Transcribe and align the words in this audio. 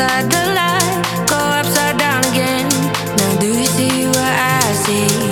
inside 0.00 0.30
the 0.30 0.54
light, 0.54 1.26
go 1.28 1.36
upside 1.36 1.98
down 1.98 2.24
again. 2.32 2.68
Now 3.18 3.36
do 3.38 3.48
you 3.48 3.66
see 3.66 4.06
what 4.06 4.16
I 4.16 4.72
see? 4.72 5.29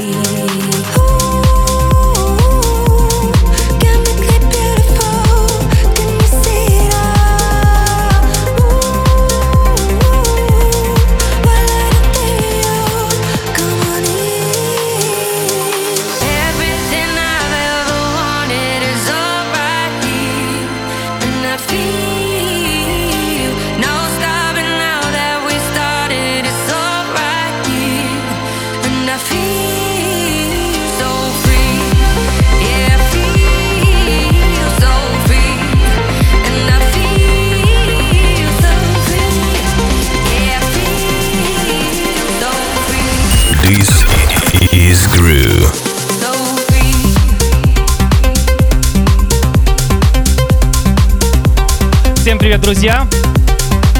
Друзья! 52.68 53.08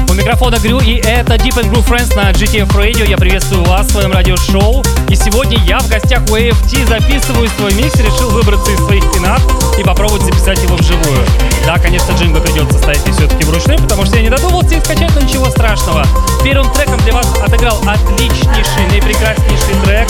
У 0.07 0.13
микрофона 0.13 0.59
Грю, 0.59 0.79
и 0.79 0.97
это 0.97 1.33
Deep 1.37 1.55
and 1.55 1.71
Groove 1.71 1.87
Friends 1.87 2.15
на 2.15 2.29
GTF 2.29 2.69
Radio. 2.75 3.09
Я 3.09 3.17
приветствую 3.17 3.63
вас 3.63 3.87
в 3.87 3.93
своем 3.93 4.11
радиошоу. 4.11 4.83
И 5.09 5.15
сегодня 5.15 5.57
я 5.65 5.79
в 5.79 5.89
гостях 5.89 6.21
у 6.29 6.35
AFT 6.35 6.85
записываю 6.85 7.49
свой 7.57 7.73
микс, 7.73 7.95
решил 7.95 8.29
выбраться 8.29 8.71
из 8.71 8.77
своих 8.85 9.11
пинат 9.11 9.41
и 9.79 9.83
попробовать 9.83 10.21
записать 10.21 10.61
его 10.61 10.75
вживую. 10.75 11.25
Да, 11.65 11.79
конечно, 11.79 12.11
джингл 12.11 12.41
придется 12.41 12.77
ставить 12.77 13.07
и 13.07 13.11
все-таки 13.11 13.43
вручную, 13.43 13.79
потому 13.79 14.05
что 14.05 14.17
я 14.17 14.21
не 14.21 14.29
додумался 14.29 14.75
их 14.75 14.85
скачать, 14.85 15.09
но 15.15 15.21
ничего 15.21 15.49
страшного. 15.49 16.05
Первым 16.43 16.71
треком 16.71 16.99
для 16.99 17.13
вас 17.13 17.25
отыграл 17.43 17.81
отличнейший, 17.87 18.85
наипрекраснейший 18.91 19.73
трек 19.83 20.07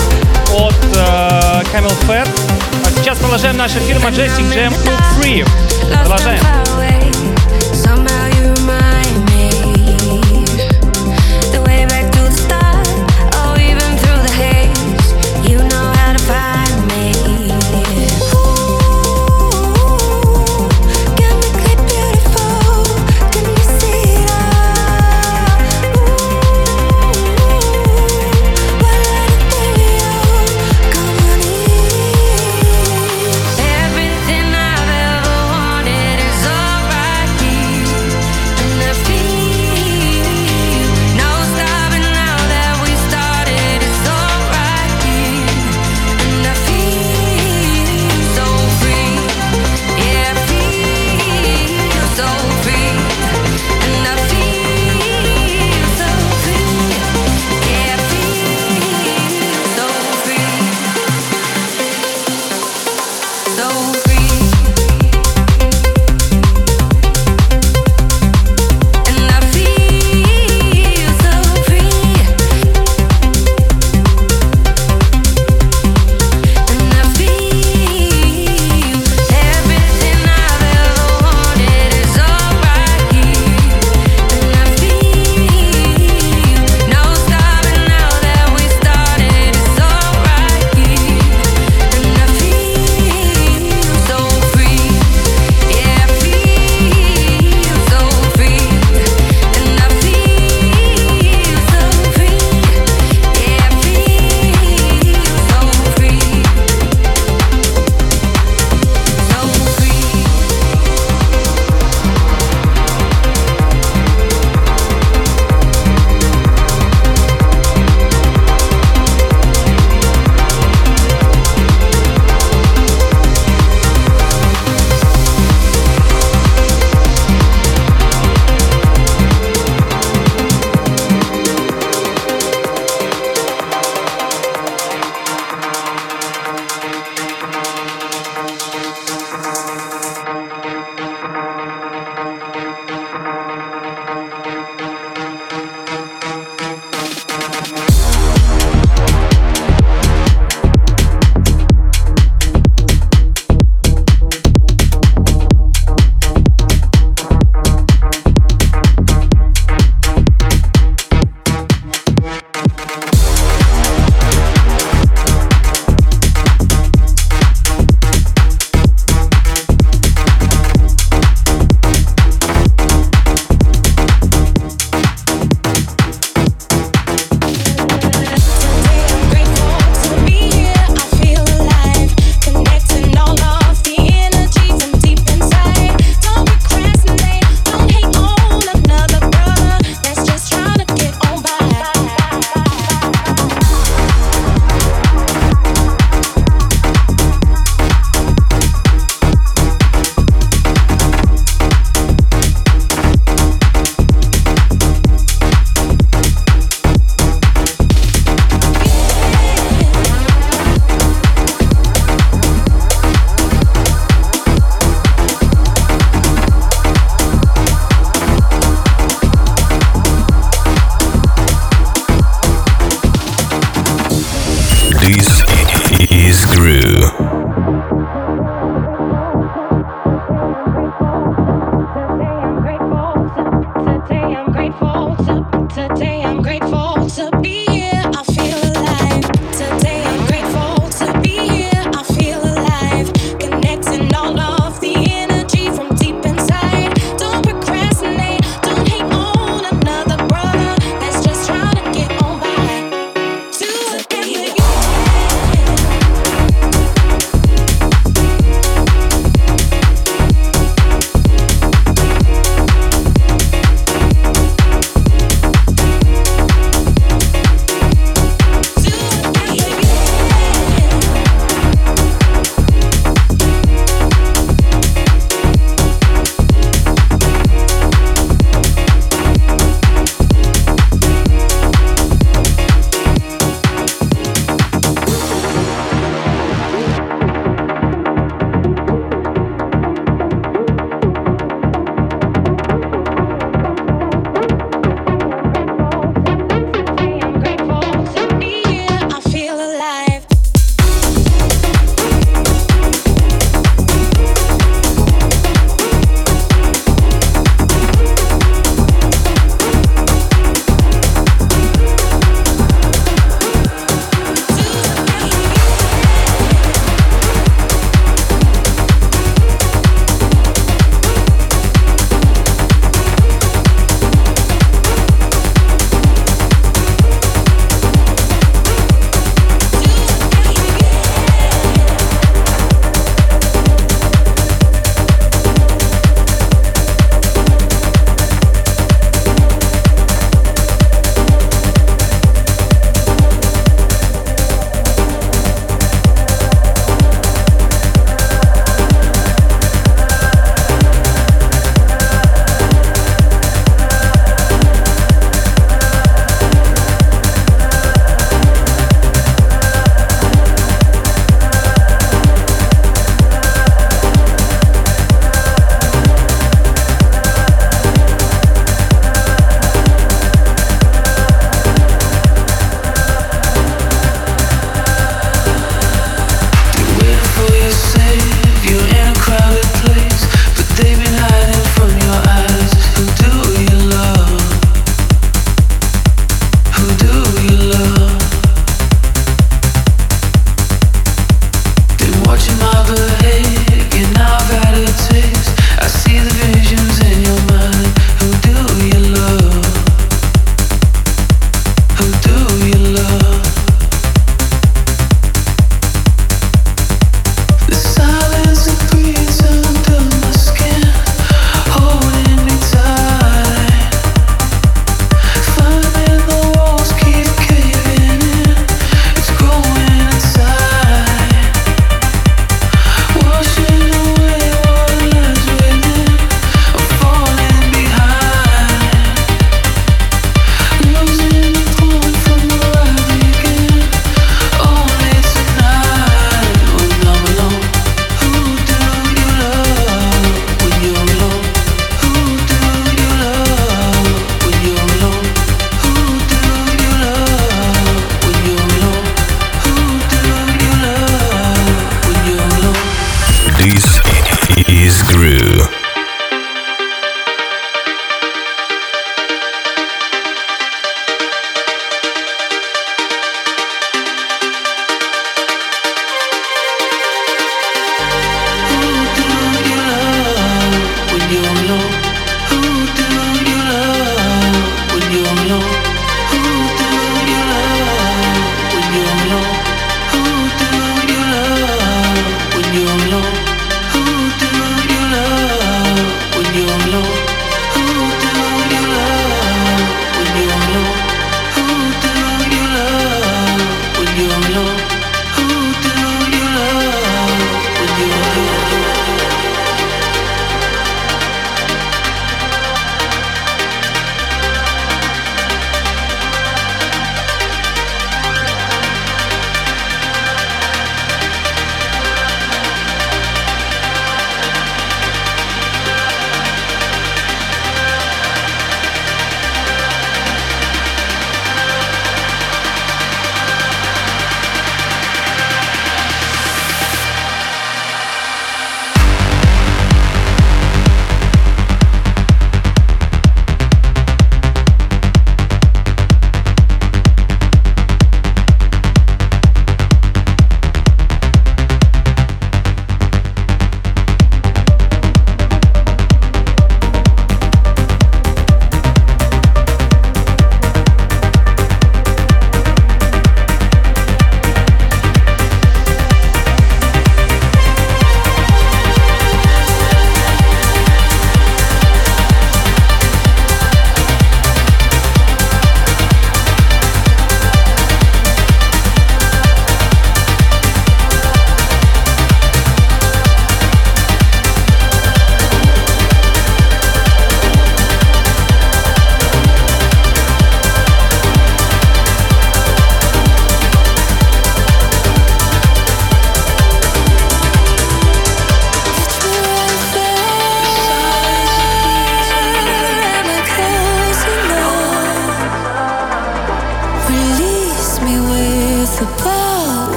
от 0.53 0.75
э, 0.97 1.63
Camel 1.71 1.95
Fat. 2.09 2.27
А 2.85 2.91
сейчас 3.00 3.19
продолжаем 3.19 3.55
наш 3.55 3.71
эфир 3.71 3.95
Majestic 4.00 4.53
Jam 4.53 4.73
Cook. 4.83 5.47
Продолжаем. 6.03 6.88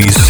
Please. 0.00 0.27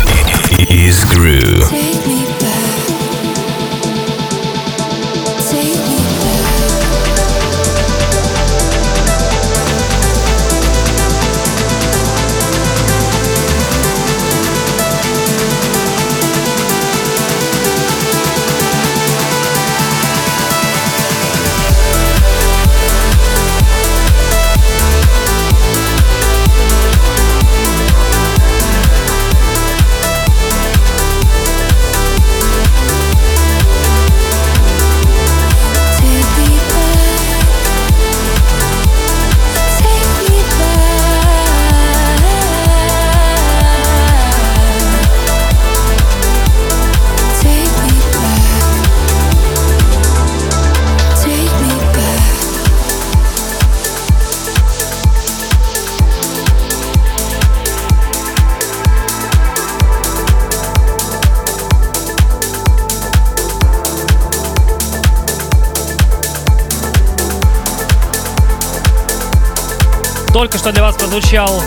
Что 70.68 70.74
для 70.74 70.82
вас 70.82 70.96
прозвучал 70.96 71.62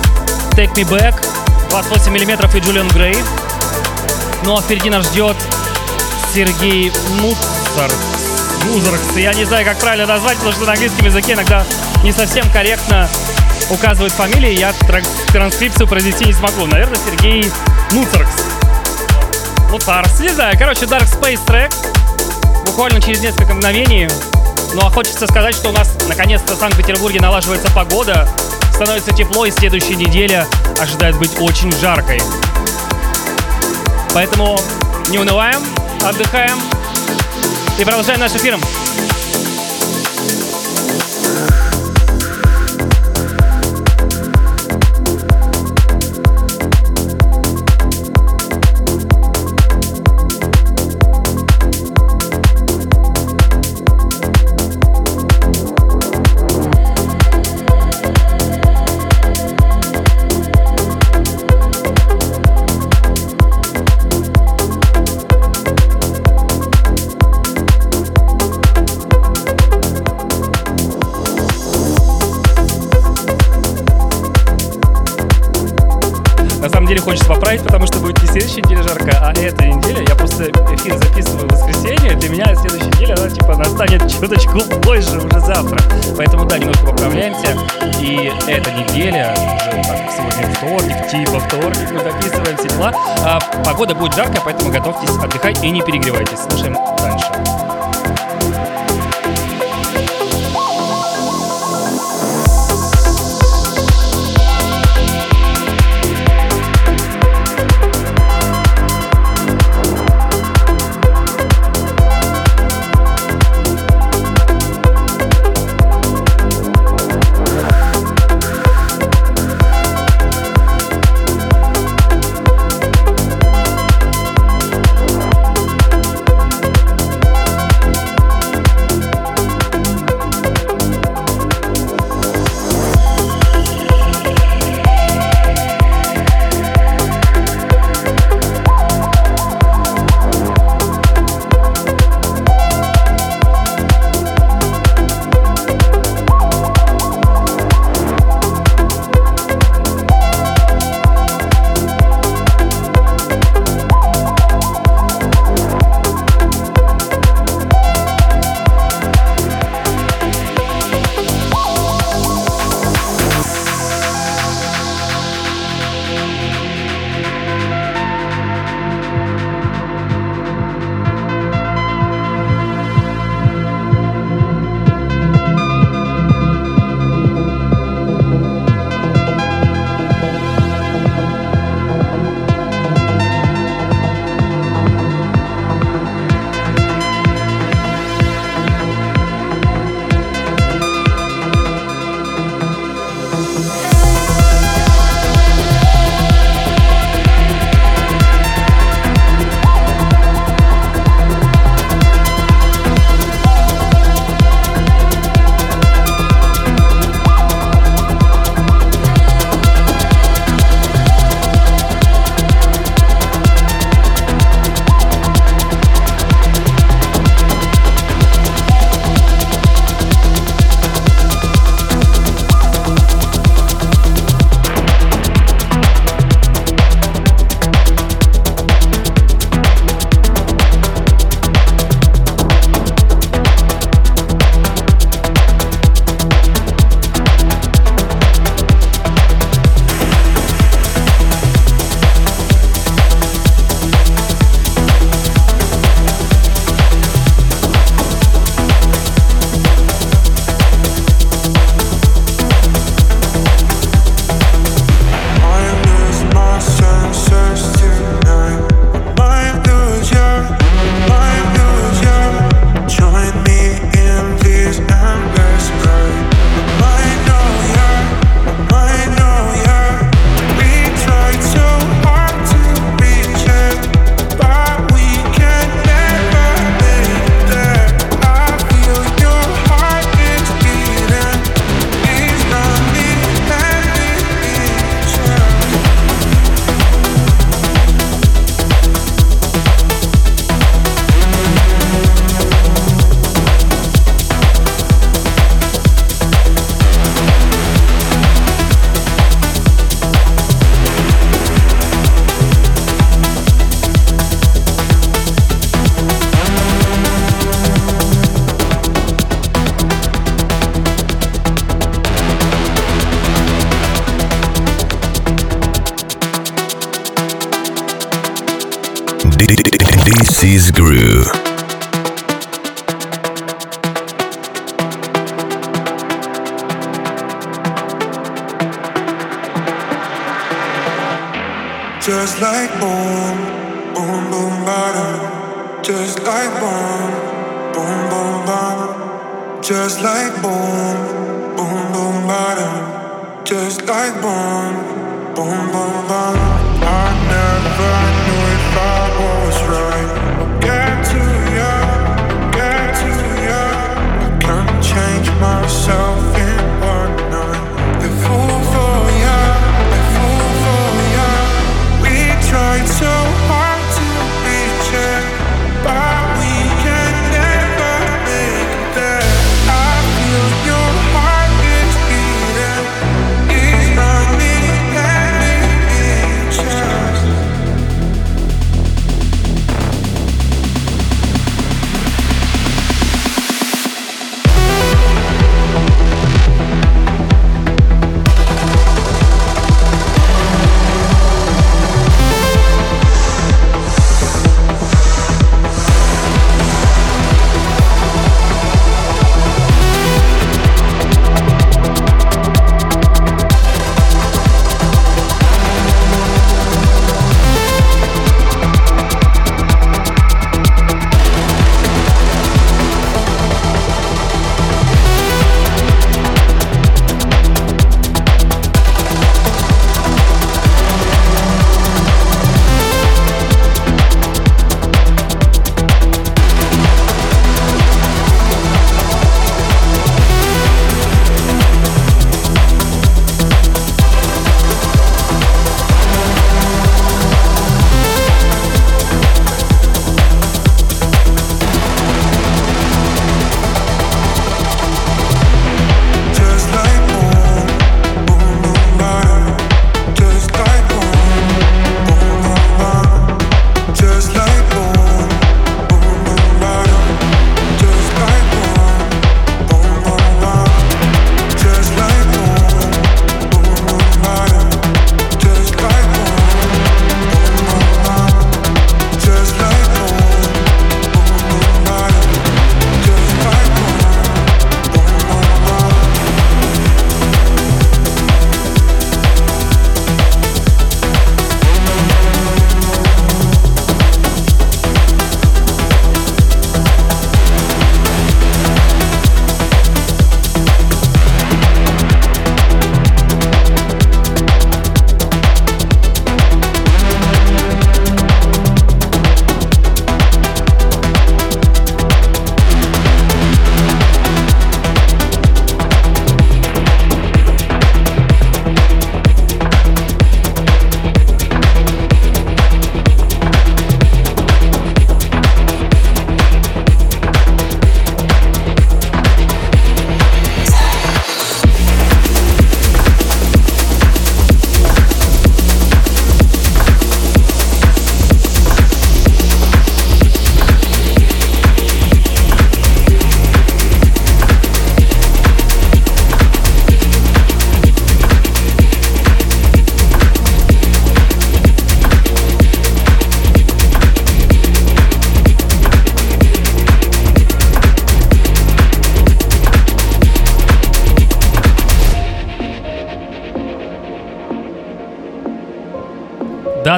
Take 0.52 0.76
Me 0.76 0.84
Back, 0.84 1.26
28 1.72 2.12
мм 2.12 2.56
и 2.56 2.60
Джулиан 2.60 2.88
Грей. 2.90 3.18
Ну 4.44 4.56
а 4.56 4.62
впереди 4.62 4.92
нас 4.92 5.08
ждет 5.08 5.36
Сергей 6.36 6.92
Муцар. 7.20 7.92
Музаркс. 8.66 9.16
Я 9.16 9.34
не 9.34 9.44
знаю, 9.46 9.66
как 9.66 9.80
правильно 9.80 10.06
назвать, 10.06 10.38
потому 10.38 10.54
что 10.54 10.66
на 10.66 10.74
английском 10.74 11.04
языке 11.04 11.34
иногда 11.34 11.64
не 12.04 12.12
совсем 12.12 12.48
корректно 12.52 13.10
указывают 13.72 14.14
фамилии. 14.14 14.52
Я 14.52 14.72
транскрипцию 15.32 15.88
произвести 15.88 16.26
не 16.26 16.34
смогу. 16.34 16.68
Наверное, 16.68 17.00
Сергей 17.04 17.52
Муцаркс. 17.94 18.36
Муцарс. 19.72 20.20
Не 20.20 20.30
знаю. 20.30 20.56
Короче, 20.60 20.86
Dark 20.86 21.10
Space 21.12 21.44
трек. 21.48 21.72
Буквально 22.68 23.02
через 23.02 23.22
несколько 23.22 23.56
мгновений. 23.56 24.08
Ну 24.76 24.82
а 24.86 24.92
хочется 24.92 25.26
сказать, 25.26 25.56
что 25.56 25.70
у 25.70 25.72
нас 25.72 25.90
наконец-то 26.08 26.54
в 26.54 26.60
Санкт-Петербурге 26.60 27.20
налаживается 27.20 27.72
погода. 27.72 28.30
Становится 28.82 29.14
тепло, 29.14 29.46
и 29.46 29.52
следующая 29.52 29.94
неделя 29.94 30.48
ожидает 30.80 31.16
быть 31.20 31.40
очень 31.40 31.72
жаркой. 31.72 32.20
Поэтому 34.12 34.60
не 35.10 35.20
унываем, 35.20 35.62
отдыхаем 36.04 36.58
и 37.78 37.84
продолжаем 37.84 38.20
наш 38.20 38.32
эфир. 38.32 38.58
Хочется 77.02 77.28
поправить, 77.28 77.64
потому 77.64 77.88
что 77.88 78.00
будет 78.00 78.22
не 78.22 78.28
следующая 78.28 78.62
неделя 78.62 78.84
жарко, 78.84 79.12
а 79.22 79.34
эта 79.34 79.66
неделя. 79.66 80.06
Я 80.08 80.16
просто 80.16 80.46
эфир 80.74 80.98
записываю 80.98 81.48
в 81.48 81.52
воскресенье. 81.52 82.16
Для 82.16 82.30
меня 82.30 82.56
следующая 82.56 82.88
неделя, 82.88 83.16
она 83.18 83.30
типа 83.30 83.56
настанет 83.56 84.12
чуточку 84.12 84.60
позже, 84.82 85.18
уже 85.18 85.40
завтра. 85.40 85.80
Поэтому 86.16 86.46
да, 86.46 86.58
немножко 86.58 86.86
поправляемся. 86.86 87.58
И 88.00 88.32
эта 88.48 88.72
неделя, 88.72 89.34
уже 89.34 89.84
так, 89.84 90.12
сегодня 90.12 90.54
вторник, 90.56 91.08
типа 91.10 91.40
вторник, 91.40 91.92
мы 91.92 92.00
записываем 92.00 92.58
все 92.58 92.70
дела. 92.70 92.94
А, 93.26 93.40
погода 93.66 93.96
будет 93.96 94.14
жаркая, 94.14 94.42
поэтому 94.44 94.72
готовьтесь 94.72 95.16
отдыхать 95.18 95.64
и 95.64 95.70
не 95.70 95.82
перегревайтесь. 95.82 96.40
Слушаем 96.40 96.78
дальше. 96.98 97.71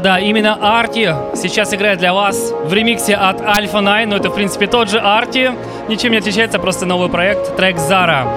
Да, 0.03 0.19
именно 0.19 0.57
Арти 0.61 1.15
сейчас 1.33 1.73
играет 1.73 1.99
для 1.99 2.13
вас 2.13 2.51
в 2.65 2.73
ремиксе 2.73 3.15
от 3.15 3.39
Alpha 3.39 3.79
9, 3.79 4.09
но 4.09 4.17
это, 4.17 4.29
в 4.29 4.35
принципе, 4.35 4.67
тот 4.67 4.89
же 4.89 4.99
Арти, 4.99 5.51
ничем 5.87 6.11
не 6.11 6.17
отличается, 6.17 6.59
просто 6.59 6.85
новый 6.85 7.07
проект, 7.07 7.55
трек 7.55 7.77
«Зара». 7.79 8.27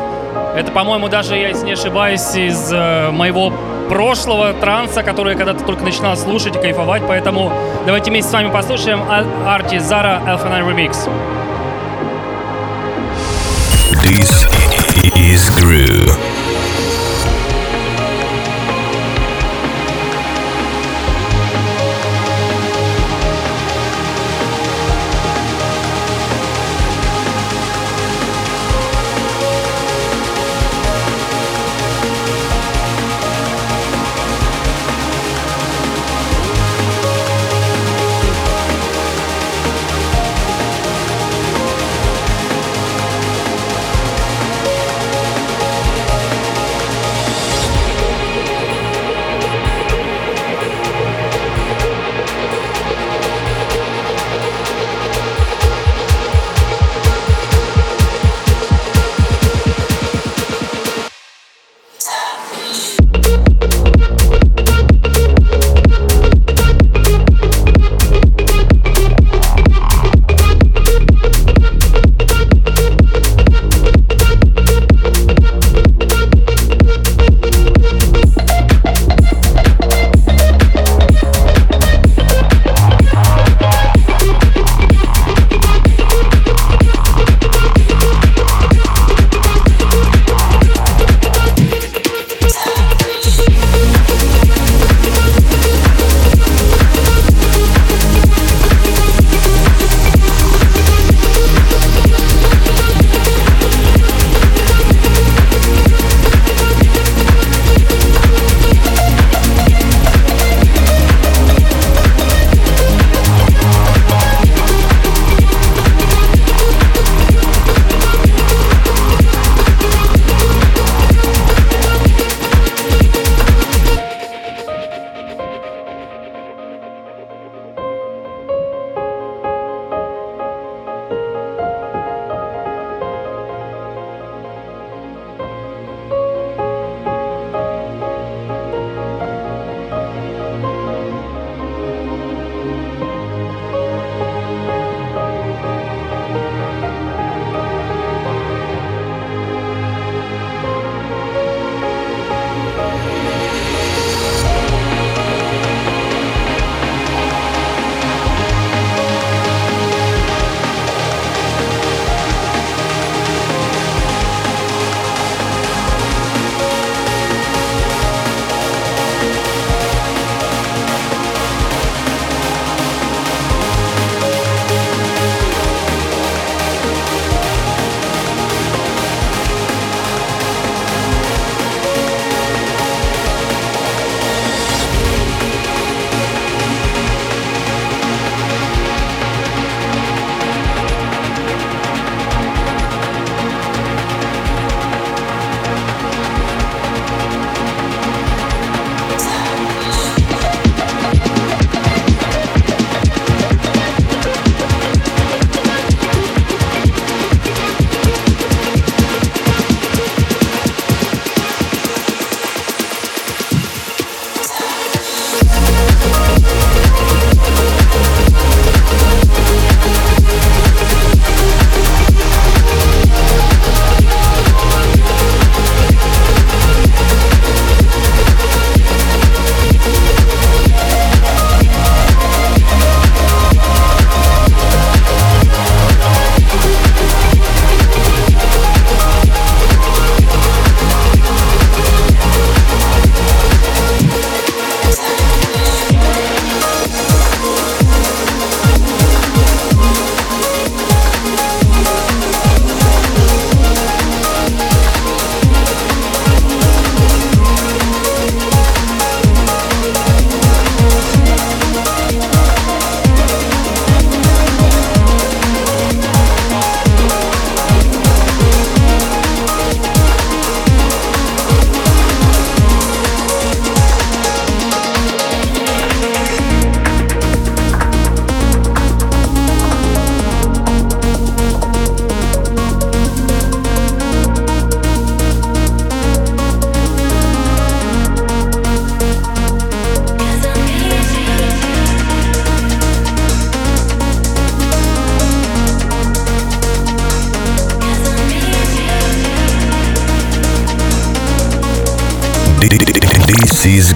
Это, 0.54 0.70
по-моему, 0.70 1.08
даже, 1.08 1.34
я 1.34 1.48
если 1.48 1.66
не 1.66 1.72
ошибаюсь, 1.72 2.36
из 2.36 2.72
э, 2.72 3.10
моего 3.10 3.52
прошлого 3.88 4.52
транса, 4.52 5.02
который 5.02 5.32
я 5.32 5.36
когда-то 5.36 5.64
только 5.64 5.82
начинал 5.82 6.16
слушать 6.16 6.54
и 6.54 6.60
кайфовать, 6.60 7.02
поэтому 7.04 7.52
давайте 7.84 8.12
вместе 8.12 8.30
с 8.30 8.32
вами 8.32 8.52
послушаем 8.52 9.02
Арти 9.44 9.78
Зара 9.78 10.22
Alpha 10.24 10.48
9 10.48 10.72
Remix. 10.72 11.08
This 14.04 14.46
is 15.16 15.50
Groove. 15.58 16.25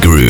Groove. 0.01 0.30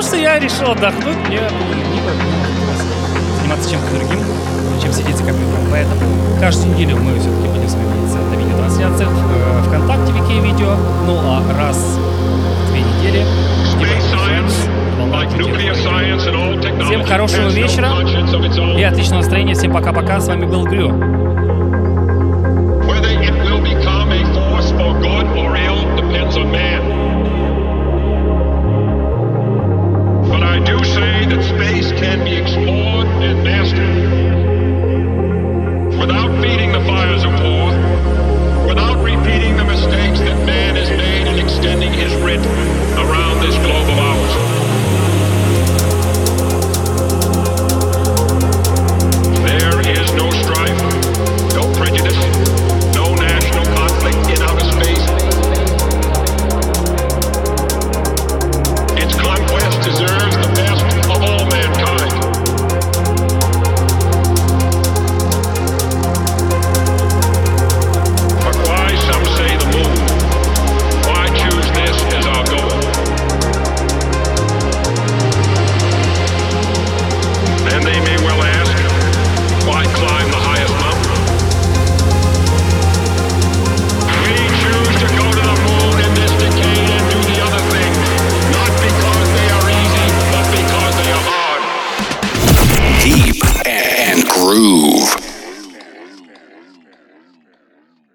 потому 0.00 0.16
что 0.16 0.16
я 0.16 0.38
решил 0.38 0.70
отдохнуть, 0.70 1.16
мне 1.28 1.40
было 1.40 2.14
заниматься 3.38 3.70
чем-то 3.70 3.94
другим, 3.96 4.24
чем 4.80 4.92
сидеть 4.92 5.16
за 5.16 5.24
компьютером. 5.24 5.66
Поэтому 5.70 6.00
каждую 6.40 6.74
неделю 6.74 6.96
мы 6.96 7.18
все-таки 7.18 7.48
будем 7.48 7.68
смотреться 7.68 8.16
на 8.16 8.34
видеотрансляциях 8.34 9.10
э, 9.10 9.62
ВКонтакте, 9.66 10.12
Вики 10.12 10.40
Видео. 10.42 10.76
Ну 11.04 11.18
а 11.18 11.42
раз 11.58 11.76
в 11.76 12.70
две 12.70 12.80
недели... 12.80 13.26
Всем 16.86 17.04
хорошего 17.04 17.48
вечера 17.48 17.90
и 18.78 18.82
отличного 18.82 19.20
настроения. 19.20 19.54
Всем 19.54 19.72
пока-пока. 19.72 20.18
С 20.18 20.28
вами 20.28 20.46
был 20.46 20.64
Грю. 20.64 20.88